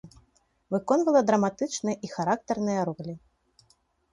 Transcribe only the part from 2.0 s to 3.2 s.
і характарныя ролі.